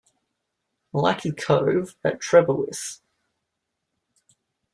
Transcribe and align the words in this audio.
"Malachi's 0.91 1.35
Cove" 1.37 1.95
at 2.03 2.19
Trebarwith. 2.19 3.01